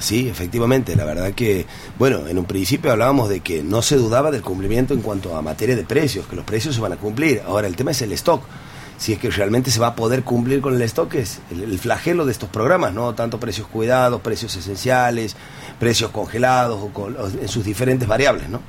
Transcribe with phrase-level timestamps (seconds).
[0.00, 0.96] Sí, efectivamente.
[0.96, 1.66] La verdad que,
[1.98, 5.42] bueno, en un principio hablábamos de que no se dudaba del cumplimiento en cuanto a
[5.42, 7.42] materia de precios, que los precios se van a cumplir.
[7.46, 8.42] Ahora, el tema es el stock.
[8.96, 12.26] Si es que realmente se va a poder cumplir con el stock, es el, flagelo
[12.26, 13.14] de estos programas, ¿no?
[13.14, 15.36] Tanto precios cuidados, precios esenciales,
[15.78, 17.08] precios congelados, o
[17.40, 18.60] en sus diferentes variables, ¿no?